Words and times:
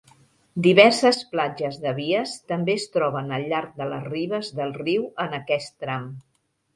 Diverses 0.67 1.17
platges 1.33 1.75
de 1.83 1.91
vies 1.99 2.33
també 2.51 2.75
es 2.81 2.85
troben 2.95 3.29
al 3.37 3.45
llarg 3.51 3.75
de 3.81 3.87
les 3.91 4.07
ribes 4.15 4.49
del 4.61 4.73
riu 4.79 5.05
en 5.27 5.37
aquest 5.41 5.77
tram. 5.85 6.09